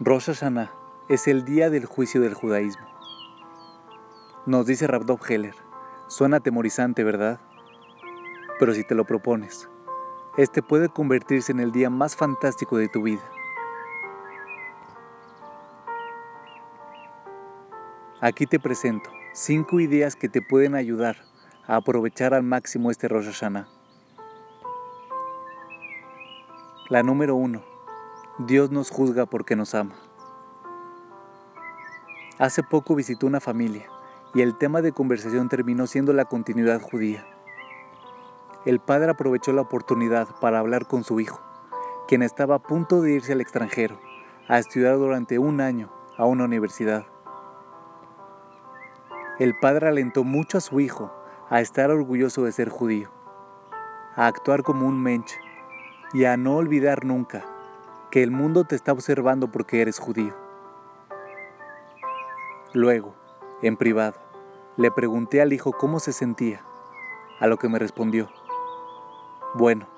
Rosh 0.00 0.26
Hashanah 0.26 0.70
es 1.08 1.26
el 1.26 1.44
día 1.44 1.70
del 1.70 1.84
juicio 1.84 2.20
del 2.20 2.32
judaísmo. 2.32 2.86
Nos 4.46 4.64
dice 4.64 4.86
Rabdov 4.86 5.18
Heller, 5.28 5.56
suena 6.06 6.36
atemorizante, 6.36 7.02
¿verdad? 7.02 7.40
Pero 8.60 8.74
si 8.74 8.84
te 8.84 8.94
lo 8.94 9.04
propones, 9.06 9.68
este 10.36 10.62
puede 10.62 10.88
convertirse 10.88 11.50
en 11.50 11.58
el 11.58 11.72
día 11.72 11.90
más 11.90 12.14
fantástico 12.14 12.76
de 12.76 12.88
tu 12.88 13.02
vida. 13.02 13.24
Aquí 18.20 18.46
te 18.46 18.60
presento 18.60 19.10
cinco 19.32 19.80
ideas 19.80 20.14
que 20.14 20.28
te 20.28 20.42
pueden 20.42 20.76
ayudar 20.76 21.16
a 21.66 21.74
aprovechar 21.74 22.34
al 22.34 22.44
máximo 22.44 22.92
este 22.92 23.08
Rosh 23.08 23.26
Hashanah. 23.26 23.66
La 26.88 27.02
número 27.02 27.34
uno, 27.34 27.64
Dios 28.38 28.70
nos 28.70 28.90
juzga 28.90 29.26
porque 29.26 29.56
nos 29.56 29.74
ama. 29.74 29.96
Hace 32.38 32.62
poco 32.62 32.94
visitó 32.94 33.26
una 33.26 33.40
familia 33.40 33.86
y 34.32 34.42
el 34.42 34.56
tema 34.56 34.80
de 34.80 34.92
conversación 34.92 35.48
terminó 35.48 35.88
siendo 35.88 36.12
la 36.12 36.24
continuidad 36.24 36.80
judía. 36.80 37.26
El 38.64 38.78
padre 38.78 39.10
aprovechó 39.10 39.52
la 39.52 39.62
oportunidad 39.62 40.28
para 40.40 40.60
hablar 40.60 40.86
con 40.86 41.02
su 41.02 41.18
hijo, 41.18 41.40
quien 42.06 42.22
estaba 42.22 42.54
a 42.54 42.62
punto 42.62 43.00
de 43.00 43.10
irse 43.10 43.32
al 43.32 43.40
extranjero 43.40 43.98
a 44.46 44.60
estudiar 44.60 44.98
durante 44.98 45.40
un 45.40 45.60
año 45.60 45.90
a 46.16 46.24
una 46.24 46.44
universidad. 46.44 47.06
El 49.40 49.58
padre 49.58 49.88
alentó 49.88 50.22
mucho 50.22 50.58
a 50.58 50.60
su 50.60 50.78
hijo 50.78 51.12
a 51.50 51.60
estar 51.60 51.90
orgulloso 51.90 52.44
de 52.44 52.52
ser 52.52 52.68
judío, 52.68 53.10
a 54.14 54.28
actuar 54.28 54.62
como 54.62 54.86
un 54.86 55.02
mensch 55.02 55.32
y 56.12 56.24
a 56.24 56.36
no 56.36 56.54
olvidar 56.54 57.04
nunca 57.04 57.57
que 58.10 58.22
el 58.22 58.30
mundo 58.30 58.64
te 58.64 58.74
está 58.74 58.92
observando 58.92 59.50
porque 59.52 59.82
eres 59.82 59.98
judío. 59.98 60.34
Luego, 62.72 63.14
en 63.62 63.76
privado, 63.76 64.18
le 64.76 64.90
pregunté 64.90 65.42
al 65.42 65.52
hijo 65.52 65.72
cómo 65.72 66.00
se 66.00 66.12
sentía, 66.12 66.62
a 67.40 67.46
lo 67.46 67.58
que 67.58 67.68
me 67.68 67.78
respondió, 67.78 68.30
bueno, 69.54 69.88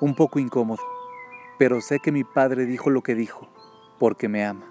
un 0.00 0.14
poco 0.14 0.38
incómodo, 0.38 0.82
pero 1.58 1.80
sé 1.80 2.00
que 2.00 2.12
mi 2.12 2.24
padre 2.24 2.64
dijo 2.64 2.90
lo 2.90 3.02
que 3.02 3.14
dijo, 3.14 3.48
porque 3.98 4.28
me 4.28 4.44
ama. 4.44 4.66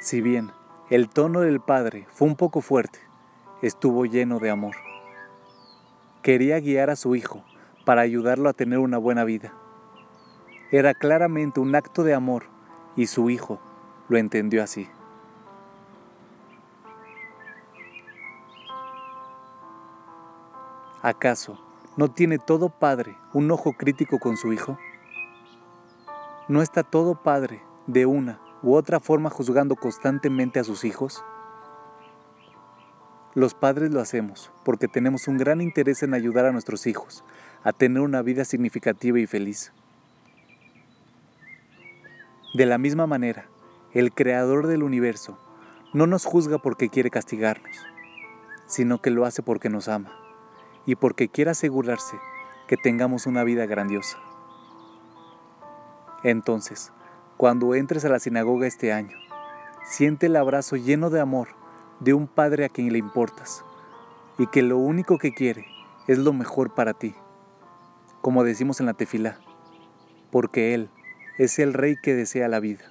Si 0.00 0.20
bien 0.20 0.52
el 0.90 1.08
tono 1.08 1.40
del 1.40 1.60
padre 1.60 2.06
fue 2.10 2.28
un 2.28 2.36
poco 2.36 2.60
fuerte, 2.60 2.98
estuvo 3.62 4.04
lleno 4.04 4.38
de 4.38 4.50
amor. 4.50 4.74
Quería 6.22 6.60
guiar 6.60 6.90
a 6.90 6.96
su 6.96 7.14
hijo 7.16 7.42
para 7.84 8.02
ayudarlo 8.02 8.48
a 8.48 8.52
tener 8.52 8.78
una 8.78 8.98
buena 8.98 9.24
vida. 9.24 9.52
Era 10.70 10.94
claramente 10.94 11.60
un 11.60 11.74
acto 11.74 12.02
de 12.02 12.14
amor 12.14 12.44
y 12.96 13.06
su 13.06 13.30
hijo 13.30 13.60
lo 14.08 14.18
entendió 14.18 14.62
así. 14.62 14.88
¿Acaso 21.02 21.58
no 21.96 22.10
tiene 22.10 22.38
todo 22.38 22.70
padre 22.70 23.16
un 23.34 23.50
ojo 23.50 23.74
crítico 23.74 24.18
con 24.18 24.36
su 24.36 24.52
hijo? 24.52 24.78
¿No 26.48 26.62
está 26.62 26.82
todo 26.82 27.22
padre 27.22 27.62
de 27.86 28.06
una 28.06 28.40
u 28.62 28.74
otra 28.74 29.00
forma 29.00 29.28
juzgando 29.28 29.76
constantemente 29.76 30.58
a 30.60 30.64
sus 30.64 30.84
hijos? 30.84 31.22
Los 33.34 33.54
padres 33.54 33.90
lo 33.90 34.00
hacemos 34.00 34.52
porque 34.64 34.86
tenemos 34.86 35.26
un 35.26 35.38
gran 35.38 35.60
interés 35.60 36.04
en 36.04 36.14
ayudar 36.14 36.46
a 36.46 36.52
nuestros 36.52 36.86
hijos 36.86 37.24
a 37.64 37.72
tener 37.72 38.00
una 38.00 38.22
vida 38.22 38.44
significativa 38.44 39.18
y 39.18 39.26
feliz. 39.26 39.72
De 42.54 42.64
la 42.64 42.78
misma 42.78 43.08
manera, 43.08 43.48
el 43.92 44.12
Creador 44.12 44.68
del 44.68 44.84
universo 44.84 45.36
no 45.92 46.06
nos 46.06 46.24
juzga 46.24 46.58
porque 46.58 46.88
quiere 46.88 47.10
castigarnos, 47.10 47.76
sino 48.66 49.02
que 49.02 49.10
lo 49.10 49.24
hace 49.24 49.42
porque 49.42 49.68
nos 49.68 49.88
ama 49.88 50.12
y 50.86 50.94
porque 50.94 51.28
quiere 51.28 51.50
asegurarse 51.50 52.16
que 52.68 52.76
tengamos 52.76 53.26
una 53.26 53.42
vida 53.42 53.66
grandiosa. 53.66 54.18
Entonces, 56.22 56.92
cuando 57.36 57.74
entres 57.74 58.04
a 58.04 58.10
la 58.10 58.20
sinagoga 58.20 58.68
este 58.68 58.92
año, 58.92 59.16
siente 59.84 60.26
el 60.26 60.36
abrazo 60.36 60.76
lleno 60.76 61.10
de 61.10 61.20
amor 61.20 61.63
de 62.00 62.14
un 62.14 62.26
Padre 62.26 62.64
a 62.64 62.68
quien 62.68 62.92
le 62.92 62.98
importas 62.98 63.64
y 64.38 64.46
que 64.48 64.62
lo 64.62 64.78
único 64.78 65.18
que 65.18 65.32
quiere 65.32 65.66
es 66.06 66.18
lo 66.18 66.32
mejor 66.32 66.74
para 66.74 66.94
ti, 66.94 67.14
como 68.20 68.44
decimos 68.44 68.80
en 68.80 68.86
la 68.86 68.94
tefila, 68.94 69.38
porque 70.30 70.74
Él 70.74 70.90
es 71.38 71.58
el 71.58 71.72
Rey 71.72 71.96
que 72.02 72.14
desea 72.14 72.48
la 72.48 72.60
vida. 72.60 72.84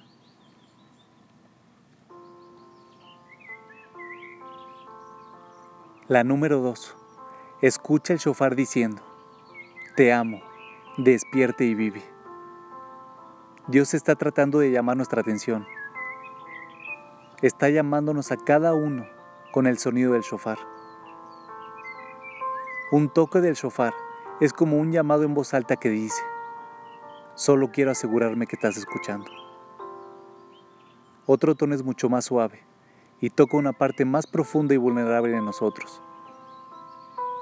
La 6.08 6.22
número 6.22 6.60
2. 6.60 6.96
Escucha 7.62 8.12
el 8.12 8.18
shofar 8.18 8.56
diciendo, 8.56 9.02
Te 9.96 10.12
amo, 10.12 10.42
despierte 10.98 11.64
y 11.64 11.74
vive. 11.74 12.02
Dios 13.68 13.94
está 13.94 14.14
tratando 14.14 14.58
de 14.58 14.70
llamar 14.70 14.96
nuestra 14.96 15.22
atención 15.22 15.66
está 17.46 17.68
llamándonos 17.68 18.32
a 18.32 18.38
cada 18.38 18.72
uno 18.72 19.06
con 19.52 19.66
el 19.66 19.76
sonido 19.76 20.14
del 20.14 20.22
shofar. 20.22 20.56
Un 22.90 23.10
toque 23.10 23.42
del 23.42 23.52
shofar 23.54 23.92
es 24.40 24.54
como 24.54 24.78
un 24.78 24.92
llamado 24.92 25.24
en 25.24 25.34
voz 25.34 25.52
alta 25.52 25.76
que 25.76 25.90
dice, 25.90 26.22
solo 27.34 27.70
quiero 27.70 27.90
asegurarme 27.90 28.46
que 28.46 28.56
estás 28.56 28.78
escuchando. 28.78 29.30
Otro 31.26 31.54
tono 31.54 31.74
es 31.74 31.84
mucho 31.84 32.08
más 32.08 32.24
suave 32.24 32.62
y 33.20 33.28
toca 33.28 33.58
una 33.58 33.74
parte 33.74 34.06
más 34.06 34.26
profunda 34.26 34.72
y 34.72 34.78
vulnerable 34.78 35.36
en 35.36 35.44
nosotros. 35.44 36.00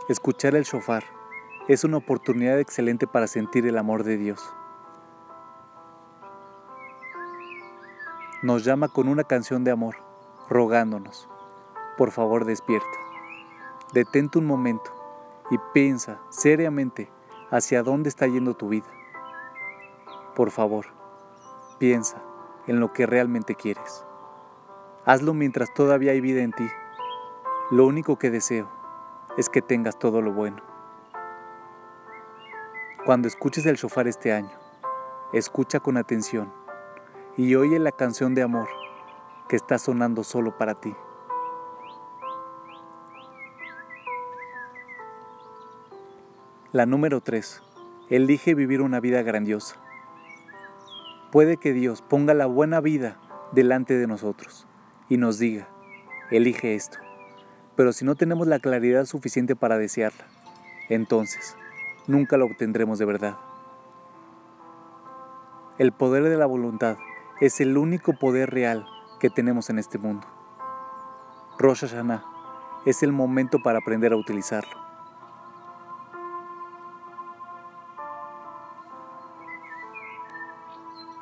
Escuchar 0.09 0.57
el 0.57 0.65
shofar 0.65 1.05
es 1.69 1.85
una 1.85 1.99
oportunidad 1.99 2.59
excelente 2.59 3.07
para 3.07 3.29
sentir 3.29 3.69
el 3.69 3.79
amor 3.79 4.03
de 4.03 4.17
Dios. 4.17 4.53
Nos 8.43 8.65
llama 8.65 8.89
con 8.89 9.09
una 9.09 9.23
canción 9.23 9.63
de 9.63 9.71
amor, 9.71 9.97
rogándonos, 10.49 11.29
por 11.97 12.11
favor 12.11 12.45
despierta. 12.45 12.99
Detente 13.93 14.39
un 14.39 14.47
momento 14.47 14.91
y 15.51 15.59
piensa 15.73 16.19
seriamente 16.29 17.09
hacia 17.53 17.85
dónde 17.85 18.09
está 18.09 18.27
yendo 18.27 18.55
tu 18.55 18.69
vida. 18.69 18.89
Por 20.35 20.51
favor, 20.51 20.87
piensa 21.79 22.21
en 22.67 22.81
lo 22.81 22.93
que 22.93 23.07
realmente 23.07 23.55
quieres. 23.55 24.05
Hazlo 25.05 25.35
mientras 25.35 25.73
todavía 25.73 26.11
hay 26.11 26.21
vida 26.21 26.43
en 26.43 26.53
ti. 26.53 26.69
Lo 27.71 27.87
único 27.87 28.19
que 28.19 28.31
deseo 28.31 28.69
es 29.37 29.49
que 29.49 29.63
tengas 29.63 29.99
todo 30.01 30.21
lo 30.21 30.33
bueno. 30.33 30.63
Cuando 33.07 33.29
escuches 33.29 33.67
el 33.67 33.77
shofar 33.77 34.09
este 34.09 34.33
año, 34.33 34.51
escucha 35.33 35.79
con 35.79 35.97
atención 35.97 36.62
y 37.37 37.55
oye 37.55 37.79
la 37.79 37.93
canción 37.93 38.35
de 38.35 38.43
amor 38.43 38.69
que 39.49 39.57
está 39.57 39.79
sonando 39.79 40.23
solo 40.23 40.59
para 40.59 40.75
ti. 40.75 40.95
La 46.73 46.87
número 46.87 47.21
3. 47.21 47.63
Elige 48.11 48.55
vivir 48.55 48.83
una 48.83 49.01
vida 49.01 49.23
grandiosa. 49.23 49.77
Puede 51.31 51.57
que 51.57 51.73
Dios 51.73 52.03
ponga 52.03 52.35
la 52.35 52.47
buena 52.47 52.81
vida 52.81 53.19
delante 53.53 53.97
de 53.97 54.07
nosotros 54.07 54.67
y 55.09 55.17
nos 55.17 55.39
diga, 55.39 55.69
elige 56.31 56.75
esto. 56.75 56.99
Pero 57.77 57.93
si 57.93 58.05
no 58.05 58.15
tenemos 58.15 58.47
la 58.47 58.59
claridad 58.59 59.07
suficiente 59.07 59.57
para 59.57 59.79
desearla, 59.79 60.27
entonces 60.91 61.57
nunca 62.07 62.37
lo 62.37 62.47
obtendremos 62.47 62.99
de 62.99 63.07
verdad. 63.07 63.39
El 65.79 65.93
poder 65.93 66.25
de 66.25 66.37
la 66.37 66.47
voluntad 66.47 66.99
es 67.43 67.61
el 67.61 67.77
único 67.77 68.13
poder 68.13 68.51
real 68.51 68.87
que 69.19 69.29
tenemos 69.29 69.69
en 69.69 69.81
este 69.81 69.99
mundo. 69.99 70.25
Rosh 71.59 71.81
Hashanah 71.81 72.25
es 72.87 73.03
el 73.03 73.11
momento 73.11 73.59
para 73.59 73.81
aprender 73.81 74.13
a 74.13 74.17
utilizarlo. 74.17 74.71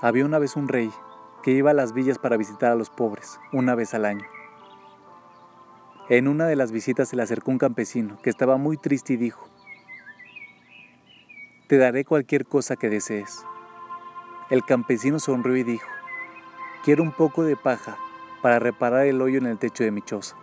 Había 0.02 0.26
una 0.26 0.38
vez 0.38 0.56
un 0.56 0.68
rey 0.68 0.90
que 1.42 1.52
iba 1.52 1.70
a 1.70 1.74
las 1.74 1.94
villas 1.94 2.18
para 2.18 2.36
visitar 2.36 2.70
a 2.70 2.74
los 2.74 2.90
pobres 2.90 3.40
una 3.50 3.74
vez 3.74 3.94
al 3.94 4.04
año. 4.04 4.26
En 6.10 6.28
una 6.28 6.44
de 6.44 6.56
las 6.56 6.70
visitas 6.70 7.08
se 7.08 7.16
le 7.16 7.22
acercó 7.22 7.50
un 7.50 7.56
campesino 7.56 8.20
que 8.20 8.28
estaba 8.28 8.58
muy 8.58 8.76
triste 8.76 9.14
y 9.14 9.16
dijo, 9.16 9.48
Te 11.66 11.78
daré 11.78 12.04
cualquier 12.04 12.44
cosa 12.44 12.76
que 12.76 12.90
desees. 12.90 13.42
El 14.50 14.64
campesino 14.66 15.18
sonrió 15.18 15.56
y 15.56 15.62
dijo, 15.62 15.86
Quiero 16.82 17.02
un 17.02 17.12
poco 17.12 17.42
de 17.42 17.56
paja 17.56 17.98
para 18.40 18.58
reparar 18.58 19.04
el 19.04 19.20
hoyo 19.20 19.36
en 19.36 19.44
el 19.44 19.58
techo 19.58 19.84
de 19.84 19.90
mi 19.90 20.00
choza. 20.00 20.34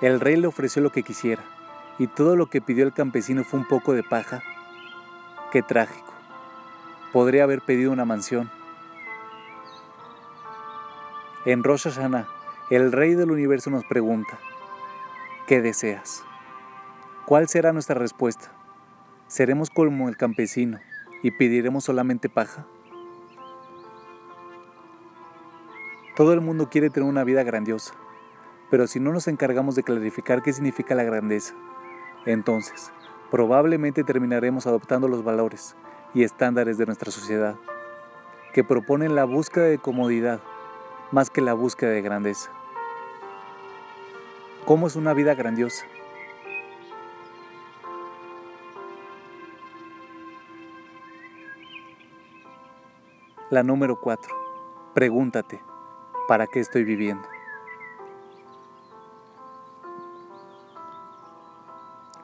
El 0.00 0.18
rey 0.18 0.34
le 0.34 0.48
ofreció 0.48 0.82
lo 0.82 0.90
que 0.90 1.04
quisiera 1.04 1.44
y 1.96 2.08
todo 2.08 2.34
lo 2.34 2.46
que 2.46 2.60
pidió 2.60 2.84
el 2.84 2.92
campesino 2.92 3.44
fue 3.44 3.60
un 3.60 3.68
poco 3.68 3.92
de 3.92 4.02
paja, 4.02 4.42
qué 5.52 5.62
trágico. 5.62 6.12
Podría 7.12 7.44
haber 7.44 7.62
pedido 7.62 7.92
una 7.92 8.04
mansión. 8.04 8.50
En 11.44 11.62
Rosh 11.62 11.84
Hashanah, 11.84 12.26
el 12.70 12.90
Rey 12.90 13.14
del 13.14 13.30
Universo 13.30 13.70
nos 13.70 13.84
pregunta, 13.84 14.38
¿qué 15.46 15.62
deseas? 15.62 16.24
¿Cuál 17.26 17.48
será 17.48 17.72
nuestra 17.72 17.94
respuesta? 17.94 18.50
¿Seremos 19.28 19.70
como 19.70 20.08
el 20.08 20.16
campesino 20.16 20.80
y 21.22 21.30
pediremos 21.30 21.84
solamente 21.84 22.28
paja? 22.28 22.66
Todo 26.16 26.32
el 26.32 26.40
mundo 26.40 26.68
quiere 26.68 26.90
tener 26.90 27.08
una 27.08 27.24
vida 27.24 27.44
grandiosa, 27.44 27.94
pero 28.70 28.86
si 28.86 28.98
no 28.98 29.12
nos 29.12 29.28
encargamos 29.28 29.74
de 29.74 29.84
clarificar 29.84 30.42
qué 30.42 30.52
significa 30.52 30.94
la 30.94 31.04
grandeza, 31.04 31.54
entonces 32.26 32.92
probablemente 33.30 34.04
terminaremos 34.04 34.66
adoptando 34.66 35.06
los 35.08 35.22
valores 35.22 35.76
y 36.14 36.24
estándares 36.24 36.78
de 36.78 36.86
nuestra 36.86 37.10
sociedad, 37.10 37.56
que 38.52 38.64
proponen 38.64 39.14
la 39.14 39.24
búsqueda 39.24 39.64
de 39.64 39.78
comodidad 39.78 40.40
más 41.12 41.30
que 41.30 41.40
la 41.40 41.52
búsqueda 41.52 41.90
de 41.90 42.02
grandeza. 42.02 42.50
¿Cómo 44.64 44.86
es 44.86 44.96
una 44.96 45.14
vida 45.14 45.34
grandiosa? 45.34 45.86
La 53.50 53.62
número 53.62 53.96
4. 53.96 54.36
Pregúntate, 54.92 55.62
¿para 56.28 56.46
qué 56.46 56.60
estoy 56.60 56.84
viviendo? 56.84 57.26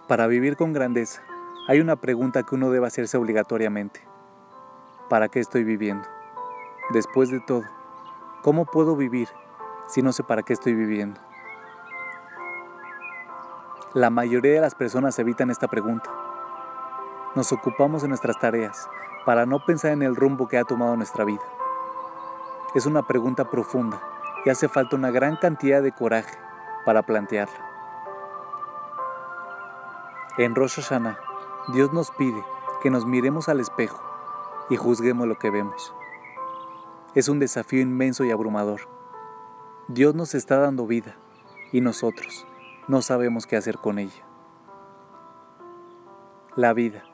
Para 0.06 0.26
vivir 0.26 0.58
con 0.58 0.74
grandeza, 0.74 1.22
hay 1.66 1.80
una 1.80 1.96
pregunta 1.96 2.42
que 2.42 2.54
uno 2.54 2.68
debe 2.68 2.86
hacerse 2.86 3.16
obligatoriamente. 3.16 4.06
¿Para 5.08 5.30
qué 5.30 5.40
estoy 5.40 5.64
viviendo? 5.64 6.06
Después 6.92 7.30
de 7.30 7.40
todo, 7.40 7.64
¿cómo 8.42 8.66
puedo 8.66 8.94
vivir 8.94 9.28
si 9.88 10.02
no 10.02 10.12
sé 10.12 10.24
para 10.24 10.42
qué 10.42 10.52
estoy 10.52 10.74
viviendo? 10.74 11.22
La 13.94 14.10
mayoría 14.10 14.52
de 14.52 14.60
las 14.60 14.74
personas 14.74 15.18
evitan 15.18 15.50
esta 15.50 15.68
pregunta. 15.68 16.10
Nos 17.34 17.50
ocupamos 17.50 18.02
de 18.02 18.08
nuestras 18.08 18.38
tareas 18.38 18.90
para 19.24 19.46
no 19.46 19.64
pensar 19.64 19.92
en 19.92 20.02
el 20.02 20.16
rumbo 20.16 20.48
que 20.48 20.58
ha 20.58 20.64
tomado 20.64 20.96
nuestra 20.96 21.24
vida. 21.24 21.42
Es 22.74 22.86
una 22.86 23.06
pregunta 23.06 23.50
profunda 23.50 24.02
y 24.44 24.50
hace 24.50 24.68
falta 24.68 24.96
una 24.96 25.10
gran 25.10 25.36
cantidad 25.36 25.82
de 25.82 25.92
coraje 25.92 26.36
para 26.84 27.02
plantearla. 27.02 27.70
En 30.36 30.54
Rosh 30.54 30.80
Hashanah, 30.80 31.18
Dios 31.68 31.92
nos 31.92 32.10
pide 32.10 32.44
que 32.82 32.90
nos 32.90 33.06
miremos 33.06 33.48
al 33.48 33.60
espejo 33.60 34.02
y 34.68 34.76
juzguemos 34.76 35.26
lo 35.26 35.38
que 35.38 35.50
vemos. 35.50 35.94
Es 37.14 37.28
un 37.28 37.38
desafío 37.38 37.80
inmenso 37.80 38.24
y 38.24 38.32
abrumador. 38.32 38.88
Dios 39.86 40.14
nos 40.14 40.34
está 40.34 40.58
dando 40.58 40.86
vida 40.86 41.14
y 41.72 41.80
nosotros 41.80 42.46
no 42.88 43.00
sabemos 43.02 43.46
qué 43.46 43.56
hacer 43.56 43.78
con 43.78 43.98
ella. 43.98 44.24
La 46.56 46.72
vida 46.72 47.04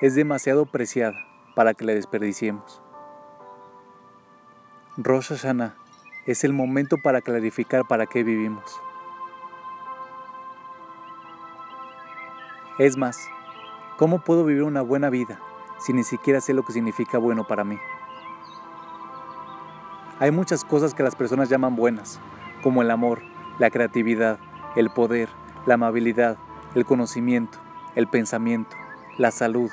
es 0.00 0.14
demasiado 0.14 0.66
preciada 0.66 1.29
para 1.54 1.74
que 1.74 1.84
la 1.84 1.92
desperdiciemos. 1.92 2.82
Rosh 4.96 5.28
Hashanah 5.28 5.76
es 6.26 6.44
el 6.44 6.52
momento 6.52 6.96
para 7.02 7.20
clarificar 7.20 7.86
para 7.86 8.06
qué 8.06 8.22
vivimos. 8.22 8.80
Es 12.78 12.96
más, 12.96 13.28
¿cómo 13.98 14.20
puedo 14.20 14.44
vivir 14.44 14.62
una 14.62 14.82
buena 14.82 15.10
vida 15.10 15.40
si 15.78 15.92
ni 15.92 16.04
siquiera 16.04 16.40
sé 16.40 16.54
lo 16.54 16.64
que 16.64 16.72
significa 16.72 17.18
bueno 17.18 17.46
para 17.46 17.64
mí? 17.64 17.78
Hay 20.18 20.30
muchas 20.30 20.64
cosas 20.64 20.94
que 20.94 21.02
las 21.02 21.16
personas 21.16 21.48
llaman 21.48 21.76
buenas, 21.76 22.20
como 22.62 22.82
el 22.82 22.90
amor, 22.90 23.22
la 23.58 23.70
creatividad, 23.70 24.38
el 24.76 24.90
poder, 24.90 25.28
la 25.66 25.74
amabilidad, 25.74 26.36
el 26.74 26.84
conocimiento, 26.84 27.58
el 27.94 28.06
pensamiento, 28.06 28.76
la 29.18 29.30
salud, 29.30 29.70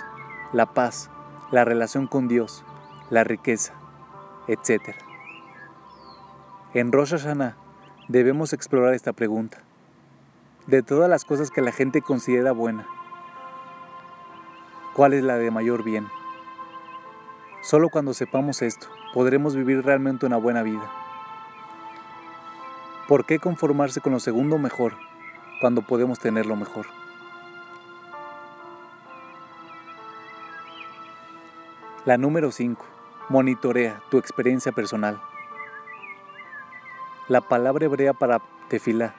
la 0.53 0.65
paz, 0.65 1.09
la 1.51 1.63
relación 1.63 2.07
con 2.07 2.27
Dios, 2.27 2.65
la 3.09 3.23
riqueza, 3.23 3.73
etc. 4.47 4.95
En 6.73 6.91
Rosh 6.91 7.11
Hashanah 7.11 7.55
debemos 8.09 8.53
explorar 8.53 8.93
esta 8.93 9.13
pregunta. 9.13 9.59
De 10.65 10.83
todas 10.83 11.09
las 11.09 11.23
cosas 11.23 11.49
que 11.49 11.61
la 11.61 11.71
gente 11.71 12.01
considera 12.01 12.51
buena, 12.51 12.85
cuál 14.93 15.13
es 15.13 15.23
la 15.23 15.37
de 15.37 15.49
mayor 15.49 15.83
bien. 15.83 16.07
Solo 17.61 17.89
cuando 17.89 18.13
sepamos 18.13 18.61
esto 18.61 18.87
podremos 19.13 19.55
vivir 19.55 19.85
realmente 19.85 20.25
una 20.25 20.37
buena 20.37 20.63
vida. 20.63 20.91
¿Por 23.07 23.25
qué 23.25 23.39
conformarse 23.39 24.01
con 24.01 24.11
lo 24.11 24.19
segundo 24.19 24.57
mejor 24.57 24.93
cuando 25.61 25.81
podemos 25.81 26.19
tener 26.19 26.45
lo 26.45 26.57
mejor? 26.57 26.87
La 32.07 32.17
número 32.17 32.53
5. 32.53 32.85
Monitorea 33.27 34.01
tu 34.09 34.17
experiencia 34.17 34.71
personal. 34.71 35.21
La 37.27 37.41
palabra 37.41 37.83
hebrea 37.83 38.13
para 38.13 38.41
tefilá 38.69 39.13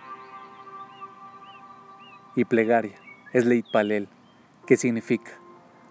y 2.35 2.47
plegaria 2.47 2.99
es 3.35 3.45
leitpalel, 3.45 4.09
que 4.65 4.79
significa 4.79 5.33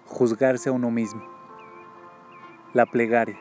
juzgarse 0.07 0.69
a 0.69 0.71
uno 0.71 0.89
mismo. 0.89 1.21
La 2.73 2.87
plegaria 2.87 3.39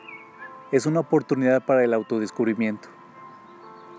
es 0.71 0.85
una 0.85 0.99
oportunidad 0.99 1.65
para 1.65 1.83
el 1.83 1.95
autodescubrimiento. 1.95 2.89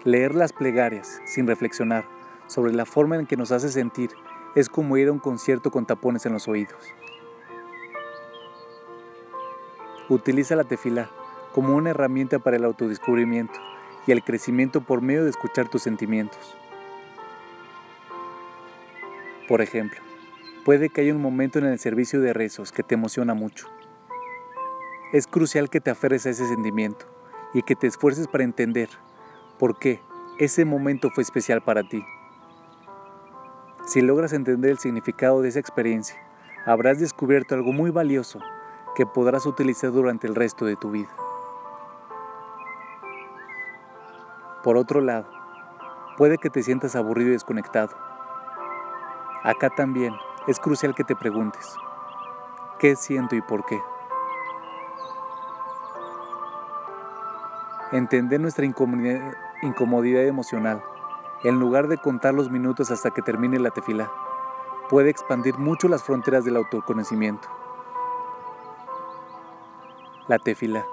Leer 0.04 0.36
las 0.36 0.52
plegarias 0.52 1.20
sin 1.26 1.48
reflexionar 1.48 2.04
sobre 2.46 2.72
la 2.72 2.86
forma 2.86 3.16
en 3.16 3.26
que 3.26 3.36
nos 3.36 3.50
hace 3.50 3.70
sentir 3.70 4.10
es 4.54 4.68
como 4.68 4.96
ir 4.98 5.08
a 5.08 5.12
un 5.12 5.18
concierto 5.18 5.72
con 5.72 5.84
tapones 5.84 6.26
en 6.26 6.34
los 6.34 6.46
oídos. 6.46 6.94
Utiliza 10.08 10.56
la 10.56 10.64
tefila 10.64 11.10
como 11.52 11.74
una 11.74 11.90
herramienta 11.90 12.38
para 12.38 12.56
el 12.56 12.64
autodescubrimiento 12.64 13.58
y 14.06 14.12
el 14.12 14.22
crecimiento 14.22 14.80
por 14.80 15.02
medio 15.02 15.24
de 15.24 15.30
escuchar 15.30 15.68
tus 15.68 15.82
sentimientos. 15.82 16.56
Por 19.48 19.62
ejemplo, 19.62 20.00
Puede 20.68 20.90
que 20.90 21.00
haya 21.00 21.14
un 21.14 21.22
momento 21.22 21.58
en 21.58 21.64
el 21.64 21.78
servicio 21.78 22.20
de 22.20 22.34
rezos 22.34 22.72
que 22.72 22.82
te 22.82 22.94
emociona 22.94 23.32
mucho. 23.32 23.68
Es 25.14 25.26
crucial 25.26 25.70
que 25.70 25.80
te 25.80 25.90
aferres 25.90 26.26
a 26.26 26.28
ese 26.28 26.46
sentimiento 26.46 27.06
y 27.54 27.62
que 27.62 27.74
te 27.74 27.86
esfuerces 27.86 28.28
para 28.28 28.44
entender 28.44 28.90
por 29.58 29.78
qué 29.78 30.02
ese 30.38 30.66
momento 30.66 31.08
fue 31.08 31.22
especial 31.22 31.62
para 31.62 31.88
ti. 31.88 32.04
Si 33.86 34.02
logras 34.02 34.34
entender 34.34 34.72
el 34.72 34.78
significado 34.78 35.40
de 35.40 35.48
esa 35.48 35.58
experiencia, 35.58 36.18
habrás 36.66 37.00
descubierto 37.00 37.54
algo 37.54 37.72
muy 37.72 37.90
valioso 37.90 38.38
que 38.98 39.06
podrás 39.06 39.46
utilizar 39.46 39.92
durante 39.92 40.26
el 40.26 40.34
resto 40.34 40.64
de 40.64 40.74
tu 40.74 40.90
vida. 40.90 41.10
Por 44.64 44.76
otro 44.76 45.00
lado, 45.00 45.24
puede 46.16 46.36
que 46.36 46.50
te 46.50 46.64
sientas 46.64 46.96
aburrido 46.96 47.28
y 47.28 47.34
desconectado. 47.34 47.96
Acá 49.44 49.70
también 49.70 50.16
es 50.48 50.58
crucial 50.58 50.96
que 50.96 51.04
te 51.04 51.14
preguntes, 51.14 51.76
¿qué 52.80 52.96
siento 52.96 53.36
y 53.36 53.40
por 53.40 53.64
qué? 53.66 53.80
Entender 57.92 58.40
nuestra 58.40 58.64
incomodidad, 58.64 60.26
emocional, 60.26 60.82
en 61.44 61.60
lugar 61.60 61.86
de 61.86 61.98
contar 61.98 62.34
los 62.34 62.50
minutos 62.50 62.90
hasta 62.90 63.12
que 63.12 63.22
termine 63.22 63.60
la 63.60 63.70
tefila, 63.70 64.10
puede 64.90 65.08
expandir 65.08 65.56
mucho 65.56 65.86
las 65.86 66.02
fronteras 66.02 66.44
del 66.44 66.56
autoconocimiento. 66.56 67.48
La 70.28 70.38
tefila 70.38 70.84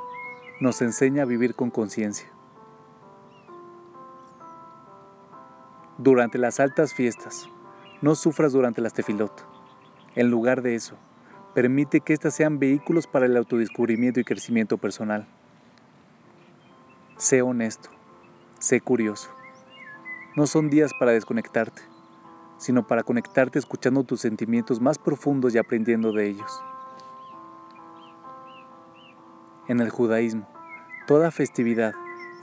nos 0.61 0.81
enseña 0.81 1.23
a 1.23 1.25
vivir 1.25 1.55
con 1.55 1.69
conciencia. 1.69 2.31
Durante 5.97 6.37
las 6.37 6.61
altas 6.61 6.93
fiestas, 6.93 7.49
no 8.01 8.15
sufras 8.15 8.53
durante 8.53 8.79
las 8.79 8.93
tefilot. 8.93 9.45
En 10.15 10.31
lugar 10.31 10.61
de 10.61 10.75
eso, 10.75 10.95
permite 11.53 11.99
que 11.99 12.13
éstas 12.13 12.33
sean 12.33 12.59
vehículos 12.59 13.07
para 13.07 13.25
el 13.25 13.35
autodescubrimiento 13.35 14.21
y 14.21 14.23
crecimiento 14.23 14.77
personal. 14.77 15.27
Sé 17.17 17.41
honesto, 17.41 17.89
sé 18.59 18.79
curioso. 18.79 19.31
No 20.37 20.47
son 20.47 20.69
días 20.69 20.91
para 20.97 21.11
desconectarte, 21.11 21.81
sino 22.57 22.87
para 22.87 23.03
conectarte 23.03 23.59
escuchando 23.59 24.05
tus 24.05 24.21
sentimientos 24.21 24.79
más 24.79 24.97
profundos 24.97 25.53
y 25.53 25.57
aprendiendo 25.57 26.13
de 26.13 26.29
ellos. 26.29 26.63
En 29.67 29.79
el 29.79 29.89
judaísmo, 29.89 30.47
toda 31.07 31.31
festividad 31.31 31.93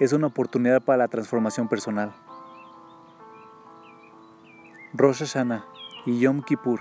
es 0.01 0.13
una 0.13 0.27
oportunidad 0.27 0.83
para 0.83 0.99
la 0.99 1.09
transformación 1.09 1.69
personal. 1.69 2.13
Rosh 4.93 5.21
Hashanah 5.21 5.65
y 6.05 6.19
Yom 6.19 6.43
Kippur 6.43 6.81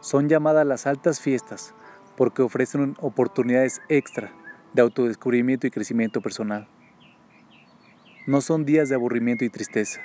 son 0.00 0.28
llamadas 0.28 0.66
las 0.66 0.86
altas 0.88 1.20
fiestas 1.20 1.72
porque 2.16 2.42
ofrecen 2.42 2.96
oportunidades 3.00 3.80
extra 3.88 4.32
de 4.72 4.82
autodescubrimiento 4.82 5.68
y 5.68 5.70
crecimiento 5.70 6.20
personal. 6.20 6.66
No 8.26 8.40
son 8.40 8.64
días 8.64 8.88
de 8.88 8.96
aburrimiento 8.96 9.44
y 9.44 9.50
tristeza. 9.50 10.00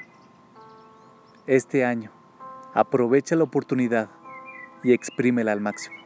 Este 1.47 1.85
año, 1.85 2.11
aprovecha 2.75 3.35
la 3.35 3.45
oportunidad 3.45 4.09
y 4.83 4.93
exprímela 4.93 5.51
al 5.51 5.59
máximo. 5.59 6.00